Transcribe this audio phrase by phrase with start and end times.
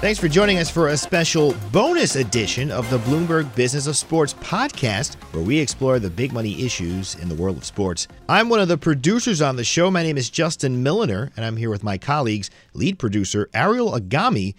[0.00, 4.32] Thanks for joining us for a special bonus edition of the Bloomberg Business of Sports
[4.34, 8.06] podcast, where we explore the big money issues in the world of sports.
[8.28, 9.90] I'm one of the producers on the show.
[9.90, 14.54] My name is Justin Milliner, and I'm here with my colleagues, lead producer Ariel Agami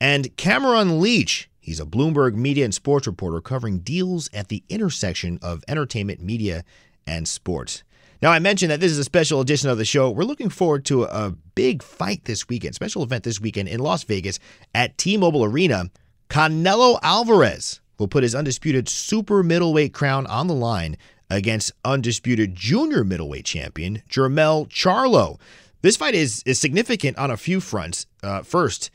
[0.00, 1.48] and Kamaron Leach.
[1.60, 6.64] He's a Bloomberg media and sports reporter covering deals at the intersection of entertainment, media,
[7.06, 7.84] and sports.
[8.22, 10.10] Now, I mentioned that this is a special edition of the show.
[10.10, 14.04] We're looking forward to a big fight this weekend, special event this weekend in Las
[14.04, 14.38] Vegas
[14.74, 15.90] at T Mobile Arena.
[16.28, 20.96] Canelo Alvarez will put his undisputed super middleweight crown on the line
[21.30, 25.40] against undisputed junior middleweight champion Jermell Charlo.
[25.82, 28.06] This fight is, is significant on a few fronts.
[28.22, 28.90] Uh, first,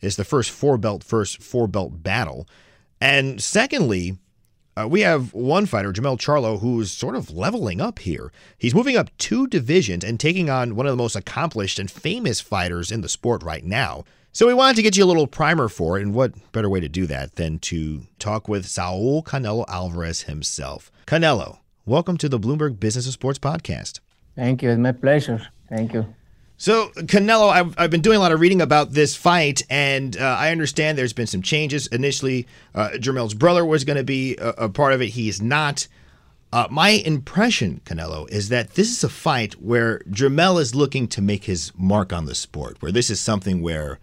[0.00, 2.48] it's the first four belt, first four belt battle.
[3.00, 4.18] And secondly,
[4.76, 8.32] uh, we have one fighter, Jermell Charlo, who's sort of leveling up here.
[8.58, 12.40] He's moving up two divisions and taking on one of the most accomplished and famous
[12.40, 14.04] fighters in the sport right now.
[14.32, 16.80] So we wanted to get you a little primer for it, and what better way
[16.80, 20.90] to do that than to talk with Saul Canelo Alvarez himself.
[21.06, 24.00] Canelo, welcome to the Bloomberg Business of Sports podcast.
[24.34, 24.70] Thank you.
[24.70, 25.46] It's my pleasure.
[25.68, 26.12] Thank you.
[26.56, 30.36] So, Canelo, I've, I've been doing a lot of reading about this fight, and uh,
[30.38, 31.88] I understand there's been some changes.
[31.88, 35.08] Initially, uh, Jermell's brother was going to be a, a, part of it.
[35.10, 35.88] He is not.
[36.52, 41.20] Uh, my impression, Canelo, is that this is a fight where Jermell is looking to
[41.20, 43.98] make his mark on the sport, where this is something where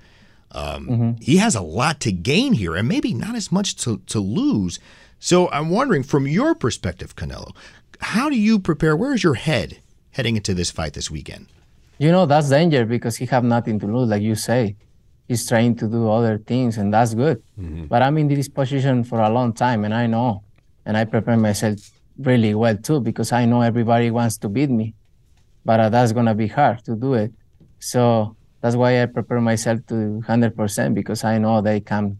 [0.51, 1.11] um, mm-hmm.
[1.21, 4.79] he has a lot to gain here and maybe not as much to, to lose.
[5.19, 7.55] So, I'm wondering, from your perspective, Canelo,
[8.01, 8.97] how do you prepare?
[8.97, 9.79] Where is your head
[10.11, 11.47] heading into this fight this weekend?
[12.01, 14.75] You know that's danger because he have nothing to lose like you say.
[15.27, 17.37] He's trying to do other things and that's good.
[17.59, 17.85] Mm-hmm.
[17.91, 20.43] but i'm in this position for a long time and i know.
[20.85, 21.77] And i prepare myself
[22.17, 24.95] really well too because i know everybody wants to beat me.
[25.63, 27.31] But uh, that's gonna be hard to do it.
[27.79, 29.95] So that's why i prepare myself to
[30.27, 32.17] 100% because i know they come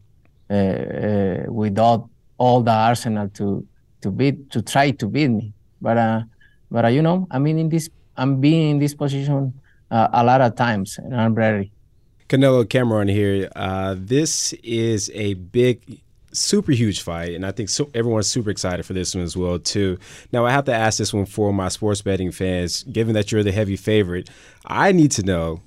[0.49, 3.65] uh, uh, without all the arsenal to
[4.01, 5.53] to beat to try to beat me.
[5.81, 6.21] But uh
[6.69, 9.53] but uh, you know i mean in this i'm being in this position
[9.91, 11.35] uh, a lot of times, and I'm.
[11.35, 13.49] Canelo Kamaron here.
[13.55, 18.85] Uh, this is a big super huge fight, and I think so, everyone's super excited
[18.85, 19.97] for this one as well too.
[20.31, 22.83] Now, I have to ask this one for my sports betting fans.
[22.83, 24.29] Given that you're the heavy favorite,
[24.65, 25.61] I need to know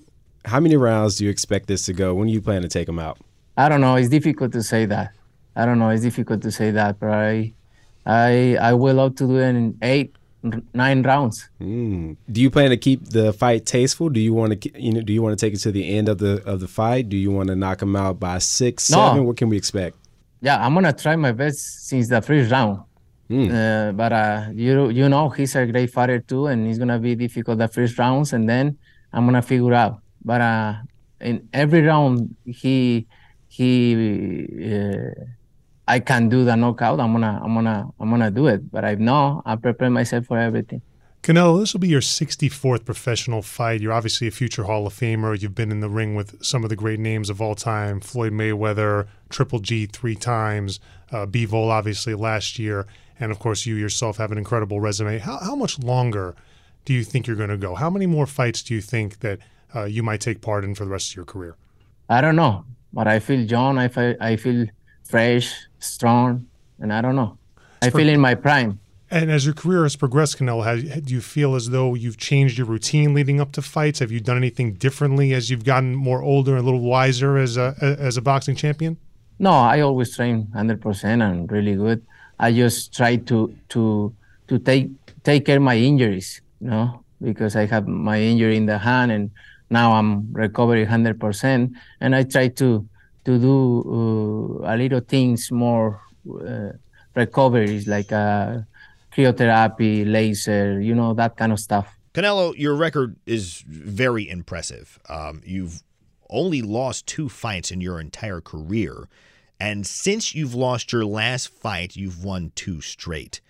[0.46, 2.14] how many rounds do you expect this to go?
[2.14, 3.18] When do you plan to take them out?
[3.56, 3.96] I don't know.
[3.96, 5.12] It's difficult to say that.
[5.56, 5.90] I don't know.
[5.90, 7.52] It's difficult to say that, but I,
[8.06, 10.16] I, I will love to do it in eight
[10.72, 11.49] nine rounds.
[11.60, 12.16] Mm.
[12.31, 14.09] Do you plan to keep the fight tasteful?
[14.10, 16.09] Do you want to you know do you want to take it to the end
[16.09, 17.09] of the of the fight?
[17.09, 18.97] Do you want to knock him out by six, no.
[18.97, 19.25] seven?
[19.25, 19.97] What can we expect?
[20.41, 22.82] Yeah, I'm gonna try my best since the first round.
[23.31, 23.49] Mm.
[23.49, 27.15] Uh, but uh, you you know he's a great fighter too, and he's gonna be
[27.15, 28.76] difficult the first rounds, and then
[29.12, 30.00] I'm gonna figure out.
[30.22, 30.75] But uh,
[31.21, 33.06] in every round he
[33.49, 35.25] he uh,
[35.86, 38.70] I can do the knockout, I'm gonna I'm gonna I'm gonna do it.
[38.70, 40.82] But I know I prepare myself for everything.
[41.22, 43.80] Canelo, this will be your 64th professional fight.
[43.80, 45.40] You're obviously a future Hall of Famer.
[45.40, 48.32] You've been in the ring with some of the great names of all time Floyd
[48.32, 50.80] Mayweather, Triple G three times,
[51.12, 52.86] uh, Bivol obviously last year,
[53.18, 55.18] and of course, you yourself have an incredible resume.
[55.18, 56.34] How, how much longer
[56.84, 57.74] do you think you're going to go?
[57.74, 59.38] How many more fights do you think that
[59.74, 61.56] uh, you might take part in for the rest of your career?
[62.08, 63.78] I don't know, but I feel John.
[63.78, 64.66] I feel, I feel
[65.04, 66.46] fresh, strong,
[66.80, 67.38] and I don't know.
[67.82, 68.80] I feel in my prime.
[69.10, 72.66] And as your career has progressed, Canelo, do you feel as though you've changed your
[72.66, 73.98] routine leading up to fights?
[74.00, 77.56] Have you done anything differently as you've gotten more older and a little wiser as
[77.56, 78.96] a as a boxing champion?
[79.38, 82.04] No, I always train 100% and really good.
[82.38, 84.14] I just try to to
[84.48, 84.90] to take
[85.22, 89.12] take care of my injuries, you know, because I have my injury in the hand
[89.12, 89.30] and
[89.70, 91.72] now I'm recovering 100%.
[92.00, 92.88] And I try to
[93.25, 96.71] to do uh, a little things more uh,
[97.15, 98.59] recoveries like uh,
[99.12, 101.99] cryotherapy, laser, you know, that kind of stuff.
[102.12, 104.99] Canelo, your record is very impressive.
[105.09, 105.82] Um, you've
[106.31, 109.09] only lost two fights in your entire career.
[109.61, 113.41] And since you've lost your last fight, you've won two straight.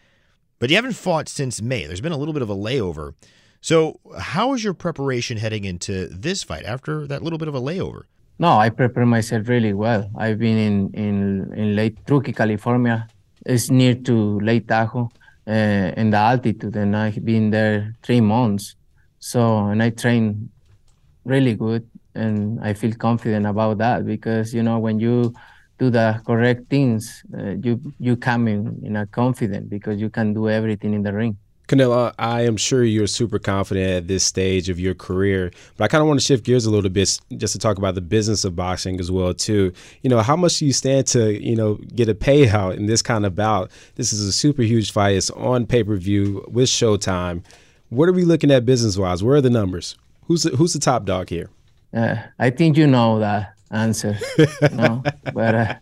[0.59, 1.87] But you haven't fought since May.
[1.87, 3.15] There's been a little bit of a layover.
[3.61, 7.61] So, how is your preparation heading into this fight after that little bit of a
[7.61, 8.03] layover?
[8.38, 10.10] No, I prepare myself really well.
[10.16, 13.06] I've been in in in Lake Truckee, California.
[13.46, 15.10] It's near to Lake Tahoe,
[15.46, 18.75] uh, in the altitude, and I've been there three months.
[19.19, 20.50] So, and I train
[21.25, 25.34] really good, and I feel confident about that because you know when you
[25.78, 30.34] do the correct things, uh, you you come in in a confident because you can
[30.34, 31.38] do everything in the ring.
[31.69, 35.88] Canelo, I am sure you're super confident at this stage of your career, but I
[35.88, 38.44] kind of want to shift gears a little bit just to talk about the business
[38.44, 39.72] of boxing as well too.
[40.02, 43.00] You know, how much do you stand to, you know, get a payout in this
[43.00, 43.70] kind of bout?
[43.94, 45.16] This is a super huge fight.
[45.16, 47.43] It's on pay-per-view with Showtime.
[47.88, 49.22] What are we looking at business-wise?
[49.25, 49.96] Where are the numbers?
[50.26, 51.49] Who's the, who's the top dog here?
[51.94, 54.19] Uh, I think you know the answer,
[54.72, 55.02] no?
[55.32, 55.75] but, uh,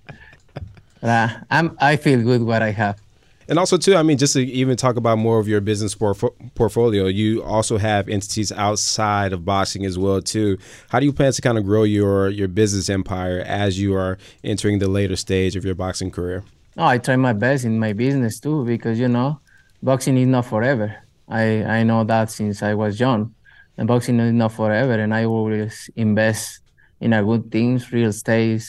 [1.01, 3.01] but uh, I'm I feel good what I have.
[3.49, 6.33] And also, too, I mean, just to even talk about more of your business porf-
[6.55, 10.59] portfolio, you also have entities outside of boxing as well, too.
[10.91, 14.19] How do you plan to kind of grow your your business empire as you are
[14.45, 16.45] entering the later stage of your boxing career?
[16.77, 19.41] Oh, I try my best in my business too, because you know,
[19.83, 20.97] boxing is not forever.
[21.29, 23.35] I I know that since I was young,
[23.77, 26.61] and boxing is not forever, and I always invest
[27.01, 28.65] in a good things, real estate,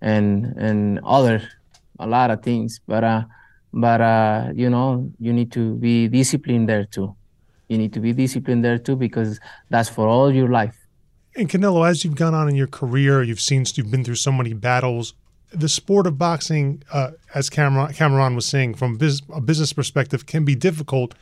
[0.00, 1.42] and and other
[1.98, 3.24] a lot of things, but uh
[3.72, 7.14] but uh, you know you need to be disciplined there too.
[7.68, 10.76] You need to be disciplined there too because that's for all your life.
[11.36, 14.32] And canelo as you've gone on in your career you've seen you've been through so
[14.32, 15.14] many battles.
[15.50, 18.98] The sport of boxing uh, as kamaron, kamaron was saying from
[19.32, 21.14] a business perspective can be difficult.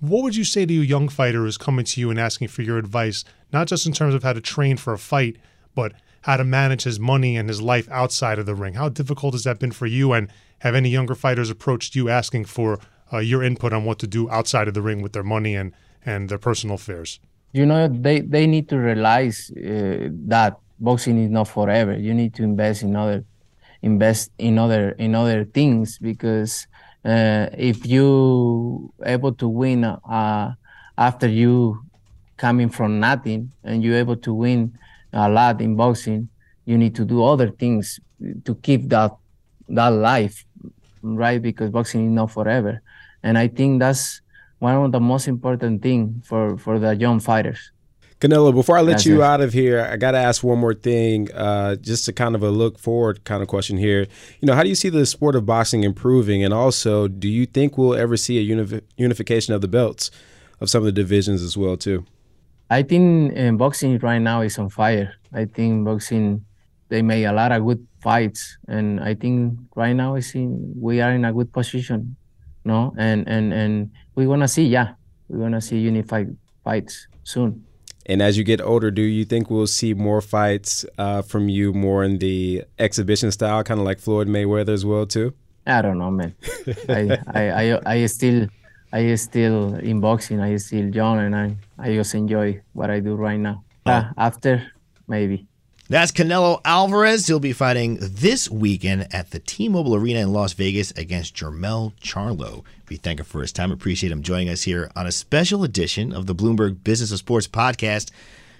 [0.00, 2.62] What would you say to a young fighter who's coming to you and asking for
[2.62, 5.36] your advice not just in terms of how to train for a fight
[5.74, 5.92] but
[6.24, 9.44] how to manage his money and his life outside of the ring how difficult has
[9.44, 10.28] that been for you and
[10.60, 12.78] have any younger fighters approached you asking for
[13.12, 15.72] uh, your input on what to do outside of the ring with their money and
[16.04, 17.20] and their personal affairs?
[17.52, 21.96] You know, they they need to realize uh, that boxing is not forever.
[21.96, 23.24] You need to invest in other
[23.82, 26.66] invest in other in other things because
[27.04, 30.54] uh, if you able to win uh,
[30.96, 31.82] after you
[32.36, 34.76] coming from nothing and you're able to win
[35.14, 36.28] a lot in boxing,
[36.66, 38.00] you need to do other things
[38.44, 39.12] to keep that
[39.68, 40.44] that life,
[41.02, 41.40] right?
[41.40, 42.82] Because boxing is not forever,
[43.22, 44.20] and I think that's
[44.58, 47.70] one of the most important thing for for the young fighters.
[48.20, 49.24] Canelo, before I let that's you it.
[49.24, 52.42] out of here, I got to ask one more thing, uh, just to kind of
[52.42, 54.06] a look forward kind of question here.
[54.40, 57.44] You know, how do you see the sport of boxing improving, and also, do you
[57.44, 60.10] think we'll ever see a unif- unification of the belts
[60.60, 62.06] of some of the divisions as well, too?
[62.70, 65.14] I think uh, boxing right now is on fire.
[65.32, 66.44] I think boxing
[66.88, 71.00] they made a lot of good fights, and I think right now is in, we
[71.00, 72.16] are in a good position,
[72.64, 74.94] no, and and and we wanna see, yeah,
[75.28, 77.64] we wanna see unified fights soon.
[78.06, 81.72] And as you get older, do you think we'll see more fights uh, from you
[81.72, 85.32] more in the exhibition style, kind of like Floyd Mayweather as well too?
[85.66, 86.34] I don't know, man.
[86.88, 88.48] I, I, I, I still,
[88.94, 90.40] I still in boxing.
[90.40, 93.64] I still young, and I, I just enjoy what I do right now.
[93.86, 93.90] Oh.
[93.90, 94.70] Uh, after,
[95.08, 95.48] maybe.
[95.88, 97.26] That's Canelo Alvarez.
[97.26, 101.92] He'll be fighting this weekend at the T Mobile Arena in Las Vegas against Jermell
[102.00, 102.62] Charlo.
[102.88, 103.72] We thank him for his time.
[103.72, 107.48] Appreciate him joining us here on a special edition of the Bloomberg Business of Sports
[107.48, 108.12] podcast.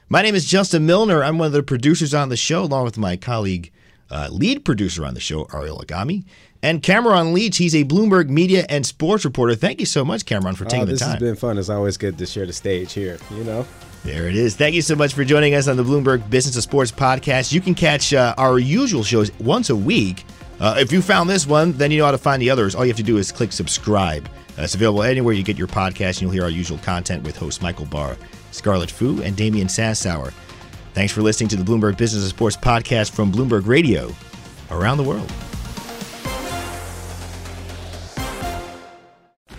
[0.09, 1.23] My name is Justin Milliner.
[1.23, 3.71] I'm one of the producers on the show, along with my colleague,
[4.11, 6.25] uh, lead producer on the show, Ariel Agami.
[6.65, 9.55] And Kamaron Leach, he's a Bloomberg media and sports reporter.
[9.55, 11.11] Thank you so much, Kamaron, for taking oh, the time.
[11.11, 11.59] This has been fun.
[11.59, 13.67] It's always good to share the stage here, you know?
[14.03, 14.57] There it is.
[14.57, 17.53] Thank you so much for joining us on the Bloomberg Business of Sports podcast.
[17.53, 20.25] You can catch uh, our usual shows once a week.
[20.59, 22.75] Uh, if you found this one, then you know how to find the others.
[22.75, 24.27] All you have to do is click subscribe.
[24.59, 27.37] Uh, it's available anywhere you get your podcast, and you'll hear our usual content with
[27.37, 28.17] hosts Michael Barr,
[28.53, 30.33] Scarlet Fu, and Damian Sassower.
[30.95, 34.15] Thanks for listening to the Bloomberg Business of Sports podcast from Bloomberg Radio
[34.71, 35.31] around the world.